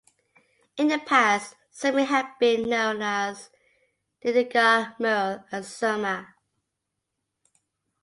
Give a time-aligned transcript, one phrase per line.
[0.77, 3.51] In the past, Surmic had been known as
[4.25, 6.33] "Didinga-Murle" and "Surma".